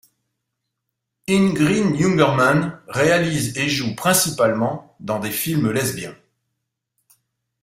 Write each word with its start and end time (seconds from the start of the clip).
Ingrid 1.29 1.93
Jungermann 1.95 2.81
réalise 2.87 3.55
et 3.55 3.69
joue 3.69 3.93
principalement 3.95 4.95
dans 4.99 5.19
des 5.19 5.29
films 5.29 5.69
lesbiens. 5.69 6.17